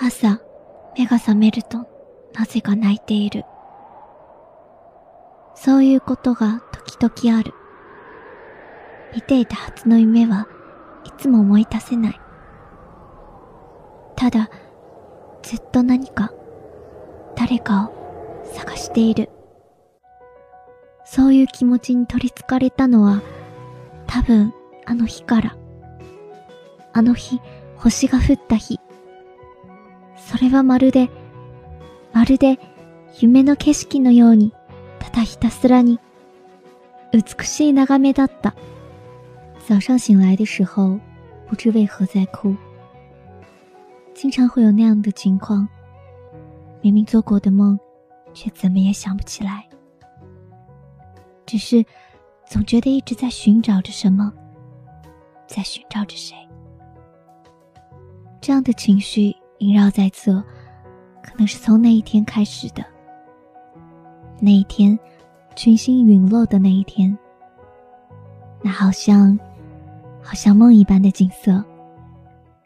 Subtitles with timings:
[0.00, 0.40] 朝、
[0.96, 1.86] 目が覚めると、
[2.34, 3.44] なぜか泣いている。
[5.54, 7.54] そういうことが時々ある。
[9.14, 10.46] 見ていたはずの夢は
[11.04, 12.20] いつも思い出せない。
[14.16, 14.50] ただ、
[15.42, 16.32] ずっと何か、
[17.34, 19.30] 誰かを探している。
[21.04, 23.22] そういう気持ちに取り憑かれたのは、
[24.06, 24.52] 多分
[24.84, 25.56] あの日から。
[26.92, 27.40] あの日、
[27.76, 28.78] 星が降った日。
[30.36, 31.08] それはまるで、
[32.12, 32.58] まるで
[33.20, 34.52] 夢の景色のように、
[34.98, 35.98] ただひたすらに、
[37.10, 38.54] 美しい眺めだった。
[39.60, 41.00] 早上醒来的时候，
[41.46, 42.54] 不知为何在哭。
[44.12, 45.66] 经常会有那样的情况，
[46.82, 47.78] 明明做过的梦，
[48.34, 49.66] 却怎么也想不起来。
[51.46, 51.82] 只是，
[52.44, 54.30] 总觉得一直在寻找着什么，
[55.46, 56.36] 在寻找着谁。
[58.42, 60.43] 这样的情绪萦绕在侧，
[61.21, 62.83] 可能是从那一天开始的。
[64.39, 64.97] 那一天，
[65.55, 67.17] 群星陨落的那一天，
[68.61, 69.37] 那好像，
[70.21, 71.63] 好像梦一般的景色，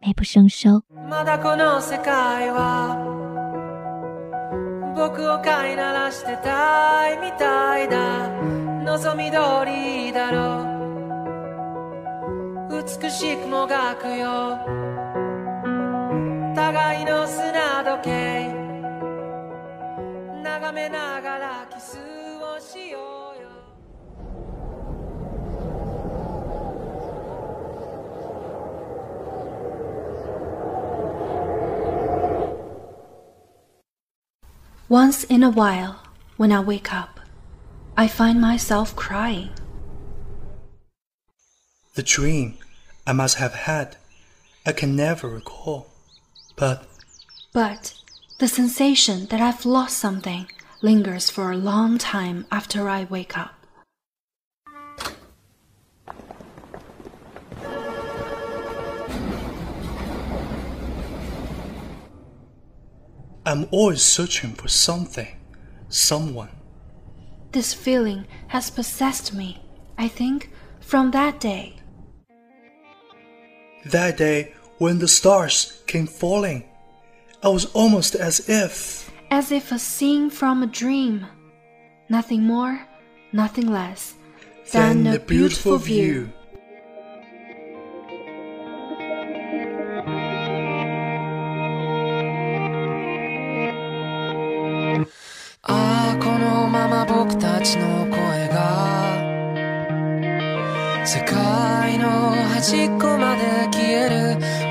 [0.00, 0.82] 美不胜收。
[8.90, 10.64] 望み通りだろ
[12.68, 14.58] う美しくもがくよ
[16.72, 18.48] 互いの砂時計
[20.42, 23.48] 眺めながらキスをしようよ
[34.88, 35.96] Once in a while,
[36.38, 37.20] when I wake up,
[37.96, 39.50] I find myself crying.
[41.94, 42.54] The dream
[43.06, 43.96] I must have had,
[44.64, 45.88] I can never recall.
[46.63, 46.87] But.
[47.51, 47.93] But
[48.39, 50.47] the sensation that I've lost something
[50.81, 53.53] lingers for a long time after I wake up.
[63.45, 65.35] I'm always searching for something,
[65.89, 66.55] someone.
[67.51, 69.61] This feeling has possessed me,
[69.97, 70.49] I think,
[70.79, 71.75] from that day.
[73.83, 76.64] That day when the stars came falling,
[77.42, 79.10] I was almost as if.
[79.30, 81.26] As if a scene from a dream.
[82.08, 82.86] Nothing more,
[83.32, 84.14] nothing less
[84.72, 86.12] than, than a beautiful, beautiful view.
[86.12, 86.32] view.
[97.08, 99.16] 僕たちの声が
[101.04, 104.61] 世界の端っこまで消える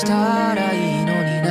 [0.00, 1.50] したらいいのにな。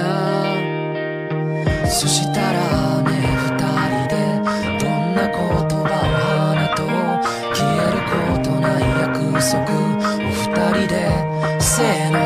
[1.88, 2.58] そしたら
[3.04, 3.12] ね
[3.46, 3.54] 二
[3.94, 4.16] 人で
[4.80, 6.82] どんな言葉を花と
[7.54, 9.54] 消えることない約束。
[9.70, 10.50] お二
[10.82, 10.98] 人で
[11.60, 12.18] せーの